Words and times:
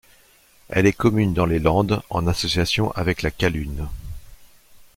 Elle 0.69 0.87
est 0.87 0.93
commune 0.93 1.35
dans 1.35 1.45
les 1.45 1.59
landes, 1.59 2.01
en 2.09 2.25
association 2.25 2.89
avec 2.93 3.21
la 3.21 3.29
callune. 3.29 3.87